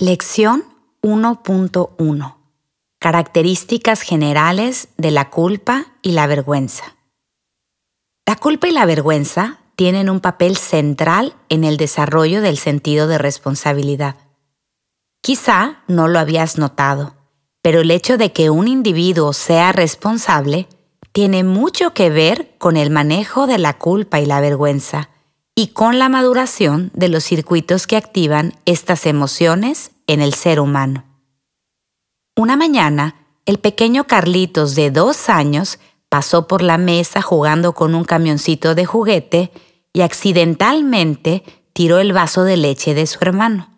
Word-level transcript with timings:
Lección 0.00 0.62
1.1. 1.02 2.36
Características 3.00 4.02
generales 4.02 4.90
de 4.96 5.10
la 5.10 5.28
culpa 5.28 5.86
y 6.02 6.12
la 6.12 6.28
vergüenza. 6.28 6.94
La 8.24 8.36
culpa 8.36 8.68
y 8.68 8.70
la 8.70 8.86
vergüenza 8.86 9.58
tienen 9.74 10.08
un 10.08 10.20
papel 10.20 10.56
central 10.56 11.34
en 11.48 11.64
el 11.64 11.78
desarrollo 11.78 12.42
del 12.42 12.58
sentido 12.58 13.08
de 13.08 13.18
responsabilidad. 13.18 14.14
Quizá 15.20 15.82
no 15.88 16.06
lo 16.06 16.20
habías 16.20 16.58
notado, 16.58 17.16
pero 17.60 17.80
el 17.80 17.90
hecho 17.90 18.18
de 18.18 18.32
que 18.32 18.50
un 18.50 18.68
individuo 18.68 19.32
sea 19.32 19.72
responsable 19.72 20.68
tiene 21.10 21.42
mucho 21.42 21.92
que 21.92 22.08
ver 22.08 22.54
con 22.58 22.76
el 22.76 22.90
manejo 22.90 23.48
de 23.48 23.58
la 23.58 23.78
culpa 23.78 24.20
y 24.20 24.26
la 24.26 24.40
vergüenza 24.40 25.10
y 25.58 25.72
con 25.72 25.98
la 25.98 26.08
maduración 26.08 26.92
de 26.94 27.08
los 27.08 27.24
circuitos 27.24 27.88
que 27.88 27.96
activan 27.96 28.54
estas 28.64 29.06
emociones 29.06 29.90
en 30.06 30.20
el 30.20 30.32
ser 30.32 30.60
humano. 30.60 31.04
Una 32.36 32.56
mañana, 32.56 33.16
el 33.44 33.58
pequeño 33.58 34.04
Carlitos 34.04 34.76
de 34.76 34.92
dos 34.92 35.28
años 35.28 35.80
pasó 36.08 36.46
por 36.46 36.62
la 36.62 36.78
mesa 36.78 37.22
jugando 37.22 37.72
con 37.72 37.96
un 37.96 38.04
camioncito 38.04 38.76
de 38.76 38.86
juguete 38.86 39.50
y 39.92 40.02
accidentalmente 40.02 41.42
tiró 41.72 41.98
el 41.98 42.12
vaso 42.12 42.44
de 42.44 42.56
leche 42.56 42.94
de 42.94 43.08
su 43.08 43.18
hermano. 43.22 43.68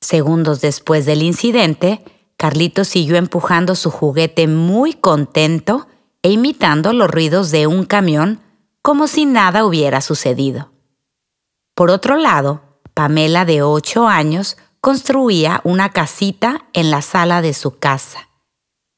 Segundos 0.00 0.60
después 0.60 1.06
del 1.06 1.22
incidente, 1.22 2.02
Carlitos 2.36 2.88
siguió 2.88 3.18
empujando 3.18 3.76
su 3.76 3.92
juguete 3.92 4.48
muy 4.48 4.94
contento 4.94 5.86
e 6.24 6.32
imitando 6.32 6.92
los 6.92 7.08
ruidos 7.08 7.52
de 7.52 7.68
un 7.68 7.84
camión 7.84 8.40
como 8.82 9.06
si 9.06 9.24
nada 9.24 9.64
hubiera 9.64 10.00
sucedido. 10.00 10.72
Por 11.74 11.90
otro 11.90 12.16
lado, 12.16 12.60
Pamela, 12.94 13.44
de 13.44 13.62
ocho 13.62 14.08
años, 14.08 14.58
construía 14.80 15.60
una 15.64 15.90
casita 15.90 16.66
en 16.72 16.90
la 16.90 17.00
sala 17.00 17.40
de 17.40 17.54
su 17.54 17.78
casa, 17.78 18.28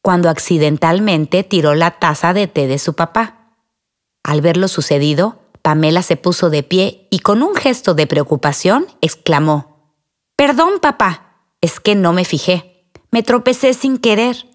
cuando 0.02 0.30
accidentalmente 0.30 1.44
tiró 1.44 1.74
la 1.74 1.98
taza 1.98 2.32
de 2.32 2.48
té 2.48 2.66
de 2.66 2.78
su 2.78 2.94
papá. 2.94 3.58
Al 4.24 4.40
ver 4.40 4.56
lo 4.56 4.68
sucedido, 4.68 5.38
Pamela 5.62 6.02
se 6.02 6.16
puso 6.16 6.50
de 6.50 6.62
pie 6.62 7.06
y 7.10 7.20
con 7.20 7.42
un 7.42 7.54
gesto 7.54 7.94
de 7.94 8.06
preocupación 8.06 8.86
exclamó, 9.02 9.94
Perdón, 10.36 10.80
papá, 10.80 11.46
es 11.60 11.78
que 11.78 11.94
no 11.94 12.12
me 12.12 12.24
fijé, 12.24 12.90
me 13.10 13.22
tropecé 13.22 13.74
sin 13.74 13.98
querer. 13.98 14.48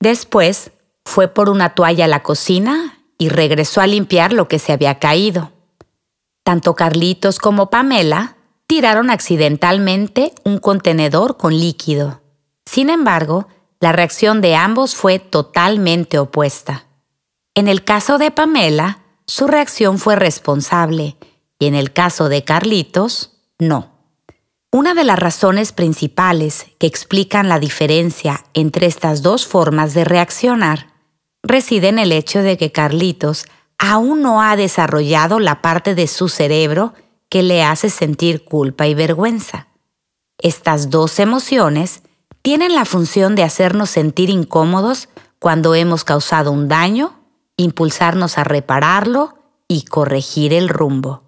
Después 0.00 0.70
fue 1.04 1.28
por 1.28 1.48
una 1.48 1.74
toalla 1.74 2.04
a 2.04 2.08
la 2.08 2.22
cocina 2.22 2.95
y 3.18 3.28
regresó 3.28 3.80
a 3.80 3.86
limpiar 3.86 4.32
lo 4.32 4.48
que 4.48 4.58
se 4.58 4.72
había 4.72 4.98
caído. 4.98 5.52
Tanto 6.42 6.74
Carlitos 6.74 7.38
como 7.38 7.70
Pamela 7.70 8.36
tiraron 8.66 9.10
accidentalmente 9.10 10.32
un 10.44 10.58
contenedor 10.58 11.36
con 11.36 11.58
líquido. 11.58 12.20
Sin 12.64 12.90
embargo, 12.90 13.48
la 13.80 13.92
reacción 13.92 14.40
de 14.40 14.54
ambos 14.54 14.94
fue 14.96 15.18
totalmente 15.18 16.18
opuesta. 16.18 16.86
En 17.54 17.68
el 17.68 17.84
caso 17.84 18.18
de 18.18 18.30
Pamela, 18.30 19.00
su 19.26 19.46
reacción 19.46 19.98
fue 19.98 20.16
responsable 20.16 21.16
y 21.58 21.66
en 21.66 21.74
el 21.74 21.92
caso 21.92 22.28
de 22.28 22.44
Carlitos, 22.44 23.32
no. 23.58 23.92
Una 24.70 24.94
de 24.94 25.04
las 25.04 25.18
razones 25.18 25.72
principales 25.72 26.66
que 26.78 26.86
explican 26.86 27.48
la 27.48 27.58
diferencia 27.58 28.44
entre 28.52 28.86
estas 28.86 29.22
dos 29.22 29.46
formas 29.46 29.94
de 29.94 30.04
reaccionar 30.04 30.95
reside 31.42 31.88
en 31.88 31.98
el 31.98 32.12
hecho 32.12 32.42
de 32.42 32.56
que 32.56 32.72
Carlitos 32.72 33.46
aún 33.78 34.22
no 34.22 34.42
ha 34.42 34.56
desarrollado 34.56 35.38
la 35.40 35.62
parte 35.62 35.94
de 35.94 36.06
su 36.06 36.28
cerebro 36.28 36.94
que 37.28 37.42
le 37.42 37.62
hace 37.62 37.90
sentir 37.90 38.44
culpa 38.44 38.86
y 38.86 38.94
vergüenza. 38.94 39.68
Estas 40.38 40.90
dos 40.90 41.18
emociones 41.18 42.02
tienen 42.42 42.74
la 42.74 42.84
función 42.84 43.34
de 43.34 43.42
hacernos 43.42 43.90
sentir 43.90 44.30
incómodos 44.30 45.08
cuando 45.38 45.74
hemos 45.74 46.04
causado 46.04 46.52
un 46.52 46.68
daño, 46.68 47.20
impulsarnos 47.56 48.38
a 48.38 48.44
repararlo 48.44 49.38
y 49.68 49.84
corregir 49.84 50.52
el 50.52 50.68
rumbo. 50.68 51.22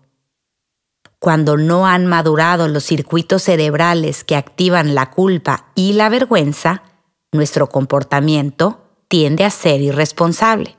Cuando 1.18 1.56
no 1.56 1.86
han 1.86 2.06
madurado 2.06 2.68
los 2.68 2.84
circuitos 2.84 3.42
cerebrales 3.42 4.22
que 4.22 4.36
activan 4.36 4.94
la 4.94 5.10
culpa 5.10 5.72
y 5.74 5.94
la 5.94 6.08
vergüenza, 6.08 6.82
nuestro 7.32 7.68
comportamiento 7.68 8.87
tiende 9.08 9.44
a 9.44 9.50
ser 9.50 9.80
irresponsable. 9.80 10.76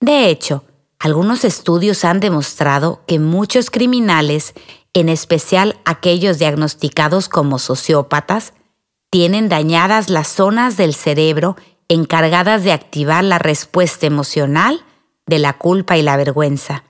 De 0.00 0.28
hecho, 0.28 0.64
algunos 0.98 1.44
estudios 1.44 2.04
han 2.04 2.20
demostrado 2.20 3.02
que 3.06 3.18
muchos 3.18 3.70
criminales, 3.70 4.54
en 4.94 5.08
especial 5.08 5.78
aquellos 5.84 6.38
diagnosticados 6.38 7.28
como 7.28 7.58
sociópatas, 7.58 8.54
tienen 9.10 9.48
dañadas 9.48 10.10
las 10.10 10.28
zonas 10.28 10.76
del 10.76 10.94
cerebro 10.94 11.56
encargadas 11.88 12.64
de 12.64 12.72
activar 12.72 13.22
la 13.24 13.38
respuesta 13.38 14.06
emocional 14.06 14.84
de 15.26 15.38
la 15.38 15.52
culpa 15.54 15.96
y 15.96 16.02
la 16.02 16.16
vergüenza. 16.16 16.84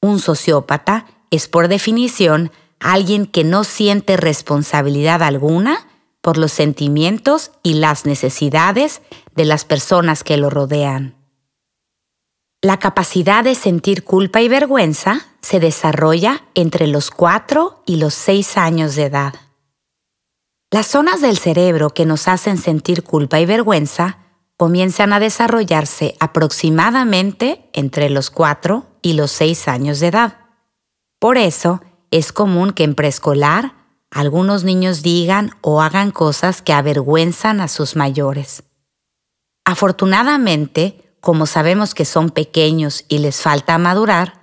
Un 0.00 0.18
sociópata 0.20 1.06
es 1.30 1.48
por 1.48 1.68
definición 1.68 2.52
alguien 2.78 3.26
que 3.26 3.44
no 3.44 3.64
siente 3.64 4.16
responsabilidad 4.16 5.22
alguna 5.22 5.89
por 6.20 6.38
los 6.38 6.52
sentimientos 6.52 7.52
y 7.62 7.74
las 7.74 8.04
necesidades 8.04 9.02
de 9.34 9.44
las 9.44 9.64
personas 9.64 10.24
que 10.24 10.36
lo 10.36 10.50
rodean. 10.50 11.14
La 12.62 12.78
capacidad 12.78 13.42
de 13.42 13.54
sentir 13.54 14.04
culpa 14.04 14.42
y 14.42 14.48
vergüenza 14.48 15.26
se 15.40 15.60
desarrolla 15.60 16.44
entre 16.54 16.86
los 16.86 17.10
4 17.10 17.82
y 17.86 17.96
los 17.96 18.12
6 18.12 18.58
años 18.58 18.94
de 18.96 19.04
edad. 19.04 19.34
Las 20.70 20.86
zonas 20.86 21.22
del 21.22 21.38
cerebro 21.38 21.90
que 21.90 22.04
nos 22.04 22.28
hacen 22.28 22.58
sentir 22.58 23.02
culpa 23.02 23.40
y 23.40 23.46
vergüenza 23.46 24.18
comienzan 24.58 25.14
a 25.14 25.20
desarrollarse 25.20 26.16
aproximadamente 26.20 27.70
entre 27.72 28.10
los 28.10 28.30
4 28.30 28.84
y 29.00 29.14
los 29.14 29.32
6 29.32 29.68
años 29.68 30.00
de 30.00 30.08
edad. 30.08 30.36
Por 31.18 31.38
eso, 31.38 31.80
es 32.10 32.32
común 32.32 32.72
que 32.72 32.84
en 32.84 32.94
preescolar 32.94 33.72
algunos 34.10 34.64
niños 34.64 35.02
digan 35.02 35.52
o 35.60 35.80
hagan 35.82 36.10
cosas 36.10 36.62
que 36.62 36.72
avergüenzan 36.72 37.60
a 37.60 37.68
sus 37.68 37.96
mayores. 37.96 38.64
Afortunadamente, 39.64 41.14
como 41.20 41.46
sabemos 41.46 41.94
que 41.94 42.04
son 42.04 42.30
pequeños 42.30 43.04
y 43.08 43.18
les 43.18 43.40
falta 43.40 43.78
madurar, 43.78 44.40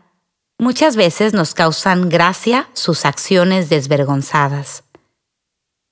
muchas 0.57 0.95
veces 0.95 1.33
nos 1.33 1.53
causan 1.53 2.09
gracia 2.09 2.69
sus 2.73 3.05
acciones 3.05 3.69
desvergonzadas. 3.69 4.83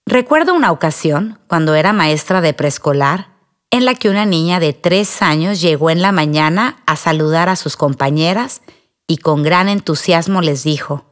Recuerdo 0.06 0.54
una 0.54 0.72
ocasión, 0.72 1.40
cuando 1.48 1.74
era 1.74 1.92
maestra 1.92 2.40
de 2.40 2.54
preescolar, 2.54 3.30
en 3.72 3.84
la 3.84 3.96
que 3.96 4.10
una 4.10 4.26
niña 4.26 4.60
de 4.60 4.74
tres 4.74 5.22
años 5.22 5.60
llegó 5.60 5.90
en 5.90 6.02
la 6.02 6.12
mañana 6.12 6.78
a 6.86 6.96
saludar 6.96 7.50
a 7.50 7.56
sus 7.56 7.76
compañeras 7.76 8.62
y 9.08 9.18
con 9.18 9.44
gran 9.44 9.68
entusiasmo 9.68 10.42
les 10.42 10.64
dijo, 10.64 11.06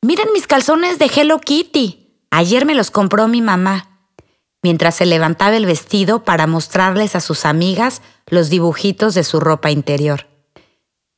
Miren 0.00 0.28
mis 0.32 0.46
calzones 0.46 1.00
de 1.00 1.06
Hello 1.06 1.40
Kitty. 1.40 2.24
Ayer 2.30 2.64
me 2.64 2.76
los 2.76 2.92
compró 2.92 3.26
mi 3.26 3.42
mamá 3.42 3.88
mientras 4.62 4.94
se 4.94 5.06
levantaba 5.06 5.56
el 5.56 5.66
vestido 5.66 6.22
para 6.22 6.46
mostrarles 6.46 7.16
a 7.16 7.20
sus 7.20 7.44
amigas 7.44 8.00
los 8.28 8.48
dibujitos 8.48 9.14
de 9.14 9.24
su 9.24 9.40
ropa 9.40 9.72
interior. 9.72 10.28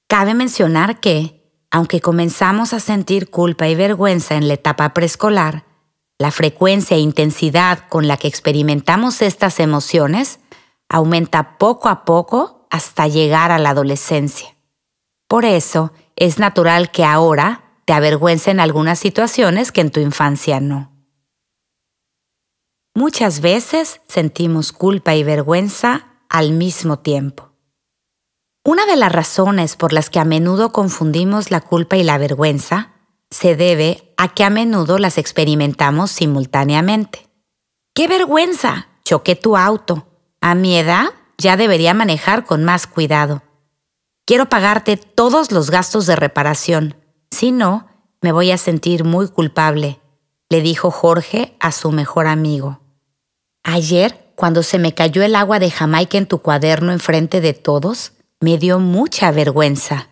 Cabe 0.08 0.32
mencionar 0.32 0.98
que, 0.98 1.52
aunque 1.70 2.00
comenzamos 2.00 2.72
a 2.72 2.80
sentir 2.80 3.28
culpa 3.28 3.69
y 3.69 3.74
vergüenza 3.74 4.36
en 4.36 4.48
la 4.48 4.54
etapa 4.54 4.94
preescolar, 4.94 5.64
la 6.19 6.30
frecuencia 6.30 6.96
e 6.96 7.00
intensidad 7.00 7.86
con 7.88 8.08
la 8.08 8.16
que 8.16 8.28
experimentamos 8.28 9.20
estas 9.20 9.60
emociones 9.60 10.40
aumenta 10.88 11.58
poco 11.58 11.90
a 11.90 12.06
poco 12.06 12.66
hasta 12.70 13.08
llegar 13.08 13.52
a 13.52 13.58
la 13.58 13.70
adolescencia. 13.70 14.56
Por 15.28 15.44
eso, 15.44 15.92
es 16.16 16.38
natural 16.38 16.90
que 16.90 17.04
ahora 17.04 17.69
te 17.90 17.94
avergüencen 17.94 18.60
algunas 18.60 19.00
situaciones 19.00 19.72
que 19.72 19.80
en 19.80 19.90
tu 19.90 19.98
infancia 19.98 20.60
no. 20.60 20.92
Muchas 22.94 23.40
veces 23.40 24.00
sentimos 24.06 24.70
culpa 24.70 25.16
y 25.16 25.25
vergüenza 25.25 26.06
al 26.28 26.52
mismo 26.52 27.00
tiempo. 27.00 27.50
Una 28.64 28.87
de 28.87 28.94
las 28.94 29.10
razones 29.10 29.75
por 29.75 29.92
las 29.92 30.08
que 30.08 30.20
a 30.20 30.25
menudo 30.25 30.70
confundimos 30.70 31.50
la 31.50 31.62
culpa 31.62 31.96
y 31.96 32.04
la 32.04 32.16
vergüenza 32.16 32.92
se 33.28 33.56
debe 33.56 34.14
a 34.16 34.34
que 34.34 34.44
a 34.44 34.50
menudo 34.50 34.98
las 34.98 35.19
experimentamos 35.19 36.12
simultáneamente. 36.12 37.28
¡Qué 37.93 38.06
vergüenza! 38.06 38.86
Choqué 39.04 39.34
tu 39.34 39.56
auto. 39.56 40.06
A 40.40 40.54
mi 40.54 40.78
edad 40.78 41.06
ya 41.38 41.56
debería 41.56 41.93
manejar 41.93 42.46
con 42.46 42.62
más 42.62 42.86
cuidado. 42.86 43.43
Quiero 44.26 44.48
pagarte 44.48 44.96
todos 44.96 45.50
los 45.50 45.72
gastos 45.72 46.06
de 46.06 46.14
reparación. 46.14 46.94
Si 47.40 47.52
no, 47.52 47.87
me 48.20 48.32
voy 48.32 48.50
a 48.50 48.58
sentir 48.58 49.04
muy 49.04 49.26
culpable 49.26 49.98
le 50.50 50.60
dijo 50.60 50.90
Jorge 50.90 51.56
a 51.58 51.72
su 51.72 51.90
mejor 51.90 52.26
amigo. 52.26 52.81
Ayer, 53.62 54.32
cuando 54.34 54.62
se 54.62 54.78
me 54.78 54.92
cayó 54.92 55.22
el 55.22 55.34
agua 55.34 55.58
de 55.58 55.70
Jamaica 55.70 56.19
en 56.19 56.26
tu 56.26 56.40
cuaderno 56.42 56.92
enfrente 56.92 57.40
de 57.40 57.54
todos, 57.54 58.12
me 58.40 58.58
dio 58.58 58.78
mucha 58.78 59.31
vergüenza. 59.31 60.10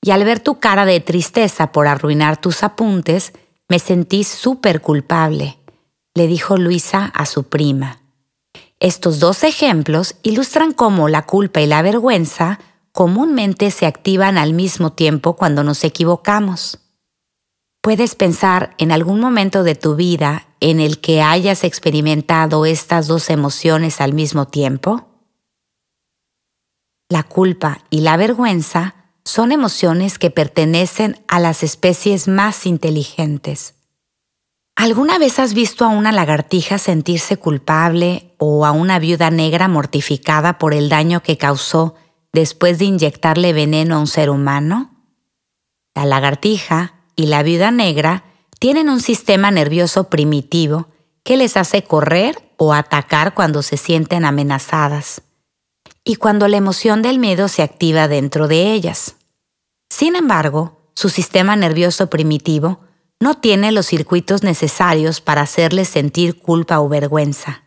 Y 0.00 0.12
al 0.12 0.24
ver 0.24 0.40
tu 0.40 0.58
cara 0.58 0.86
de 0.86 1.00
tristeza 1.00 1.70
por 1.70 1.86
arruinar 1.86 2.40
tus 2.40 2.62
apuntes, 2.62 3.34
me 3.68 3.78
sentí 3.78 4.24
súper 4.24 4.80
culpable. 4.80 5.58
le 6.14 6.26
dijo 6.28 6.56
Luisa 6.56 7.12
a 7.14 7.26
su 7.26 7.44
prima. 7.44 8.00
Estos 8.78 9.20
dos 9.20 9.44
ejemplos 9.44 10.16
ilustran 10.22 10.72
cómo 10.72 11.10
la 11.10 11.26
culpa 11.26 11.60
y 11.60 11.66
la 11.66 11.82
vergüenza 11.82 12.58
comúnmente 13.00 13.70
se 13.70 13.86
activan 13.86 14.36
al 14.36 14.52
mismo 14.52 14.92
tiempo 14.92 15.34
cuando 15.34 15.64
nos 15.64 15.84
equivocamos. 15.84 16.80
¿Puedes 17.80 18.14
pensar 18.14 18.74
en 18.76 18.92
algún 18.92 19.20
momento 19.20 19.62
de 19.62 19.74
tu 19.74 19.96
vida 19.96 20.48
en 20.60 20.80
el 20.80 21.00
que 21.00 21.22
hayas 21.22 21.64
experimentado 21.64 22.66
estas 22.66 23.06
dos 23.06 23.30
emociones 23.30 24.02
al 24.02 24.12
mismo 24.12 24.48
tiempo? 24.48 25.08
La 27.08 27.22
culpa 27.22 27.78
y 27.88 28.02
la 28.02 28.18
vergüenza 28.18 28.96
son 29.24 29.50
emociones 29.50 30.18
que 30.18 30.30
pertenecen 30.30 31.24
a 31.26 31.40
las 31.40 31.62
especies 31.62 32.28
más 32.28 32.66
inteligentes. 32.66 33.76
¿Alguna 34.76 35.18
vez 35.18 35.38
has 35.38 35.54
visto 35.54 35.86
a 35.86 35.88
una 35.88 36.12
lagartija 36.12 36.76
sentirse 36.76 37.38
culpable 37.38 38.34
o 38.36 38.66
a 38.66 38.72
una 38.72 38.98
viuda 38.98 39.30
negra 39.30 39.68
mortificada 39.68 40.58
por 40.58 40.74
el 40.74 40.90
daño 40.90 41.22
que 41.22 41.38
causó 41.38 41.94
después 42.32 42.78
de 42.78 42.86
inyectarle 42.86 43.52
veneno 43.52 43.96
a 43.96 44.00
un 44.00 44.06
ser 44.06 44.30
humano? 44.30 44.90
La 45.94 46.04
lagartija 46.04 46.94
y 47.16 47.26
la 47.26 47.42
viuda 47.42 47.70
negra 47.70 48.24
tienen 48.58 48.88
un 48.88 49.00
sistema 49.00 49.50
nervioso 49.50 50.04
primitivo 50.10 50.88
que 51.24 51.36
les 51.36 51.56
hace 51.56 51.82
correr 51.82 52.36
o 52.56 52.72
atacar 52.72 53.34
cuando 53.34 53.62
se 53.62 53.76
sienten 53.76 54.24
amenazadas 54.24 55.22
y 56.04 56.16
cuando 56.16 56.48
la 56.48 56.56
emoción 56.56 57.02
del 57.02 57.18
miedo 57.18 57.48
se 57.48 57.62
activa 57.62 58.08
dentro 58.08 58.48
de 58.48 58.72
ellas. 58.72 59.16
Sin 59.88 60.16
embargo, 60.16 60.90
su 60.94 61.08
sistema 61.08 61.56
nervioso 61.56 62.08
primitivo 62.08 62.80
no 63.20 63.38
tiene 63.38 63.72
los 63.72 63.86
circuitos 63.86 64.42
necesarios 64.42 65.20
para 65.20 65.42
hacerles 65.42 65.88
sentir 65.88 66.40
culpa 66.40 66.80
o 66.80 66.88
vergüenza. 66.88 67.64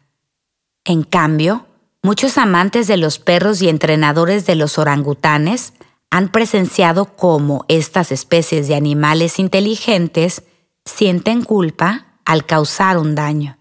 En 0.83 1.04
cambio, 1.04 1.68
muchos 2.04 2.38
amantes 2.38 2.88
de 2.88 2.98
los 2.98 3.18
perros 3.18 3.62
y 3.62 3.70
entrenadores 3.70 4.46
de 4.46 4.56
los 4.56 4.78
orangutanes 4.78 5.74
han 6.12 6.30
presenciado 6.30 7.16
cómo 7.16 7.66
estas 7.70 8.12
especies 8.12 8.68
de 8.68 8.76
animales 8.76 9.40
inteligentes 9.40 10.44
sienten 10.86 11.44
culpa 11.44 12.20
al 12.26 12.46
causar 12.46 13.00
un 13.00 13.16
daño. 13.16 13.58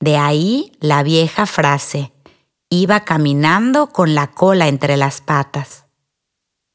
De 0.00 0.16
ahí 0.16 0.72
la 0.80 1.02
vieja 1.02 1.46
frase, 1.46 2.12
iba 2.70 3.00
caminando 3.00 3.88
con 3.88 4.14
la 4.14 4.32
cola 4.32 4.68
entre 4.68 4.96
las 4.96 5.20
patas. 5.20 5.84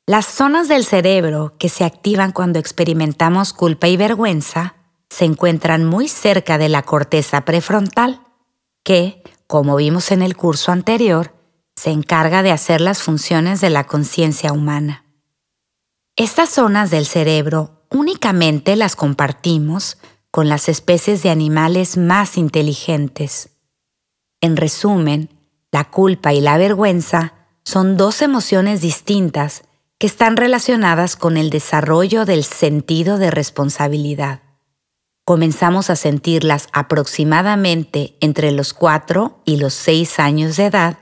Las 0.08 0.26
zonas 0.26 0.68
del 0.68 0.86
cerebro 0.86 1.56
que 1.58 1.70
se 1.70 1.84
activan 1.84 2.32
cuando 2.32 2.60
experimentamos 2.60 3.54
culpa 3.54 3.88
y 3.88 3.98
vergüenza 3.98 4.76
se 5.10 5.26
encuentran 5.26 5.84
muy 5.84 6.08
cerca 6.08 6.58
de 6.58 6.70
la 6.70 6.84
corteza 6.84 7.42
prefrontal, 7.42 8.22
que, 8.84 9.22
como 9.52 9.76
vimos 9.76 10.14
en 10.14 10.22
el 10.22 10.38
curso 10.38 10.72
anterior, 10.72 11.36
se 11.76 11.92
encarga 11.92 12.42
de 12.42 12.52
hacer 12.52 12.80
las 12.80 13.04
funciones 13.04 13.60
de 13.60 13.70
la 13.70 13.84
conciencia 13.84 14.54
humana. 14.54 15.04
Estas 16.16 16.52
zonas 16.52 16.90
del 16.90 17.06
cerebro 17.06 17.84
únicamente 17.90 18.78
las 18.78 18.96
compartimos 18.96 19.98
con 20.32 20.48
las 20.48 20.70
especies 20.70 21.22
de 21.22 21.32
animales 21.32 21.98
más 21.98 22.38
inteligentes. 22.38 23.50
En 24.40 24.56
resumen, 24.56 25.28
la 25.70 25.84
culpa 25.84 26.34
y 26.34 26.40
la 26.40 26.58
vergüenza 26.58 27.34
son 27.66 27.98
dos 27.98 28.22
emociones 28.22 28.80
distintas 28.80 29.64
que 29.98 30.08
están 30.08 30.38
relacionadas 30.38 31.18
con 31.18 31.36
el 31.36 31.50
desarrollo 31.50 32.24
del 32.24 32.46
sentido 32.46 33.18
de 33.18 33.32
responsabilidad. 33.32 34.44
Comenzamos 35.32 35.90
a 35.90 35.96
sentirlas 35.96 36.68
aproximadamente 36.74 38.18
entre 38.20 38.52
los 38.52 38.74
4 38.74 39.44
y 39.46 39.56
los 39.56 39.74
6 39.76 40.20
años 40.20 40.58
de 40.58 40.66
edad 40.66 40.98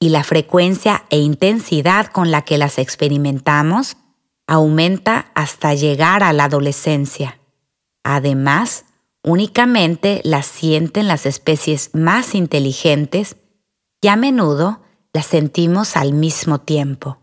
y 0.00 0.08
la 0.08 0.24
frecuencia 0.24 1.04
e 1.08 1.18
intensidad 1.18 2.08
con 2.08 2.32
la 2.32 2.42
que 2.42 2.58
las 2.58 2.78
experimentamos 2.78 3.96
aumenta 4.48 5.30
hasta 5.36 5.72
llegar 5.72 6.24
a 6.24 6.32
la 6.32 6.46
adolescencia. 6.46 7.38
Además, 8.02 8.86
únicamente 9.22 10.20
las 10.24 10.46
sienten 10.46 11.06
las 11.06 11.24
especies 11.24 11.90
más 11.92 12.34
inteligentes 12.34 13.36
y 14.00 14.08
a 14.08 14.16
menudo 14.16 14.80
las 15.12 15.26
sentimos 15.26 15.96
al 15.96 16.12
mismo 16.12 16.58
tiempo. 16.58 17.18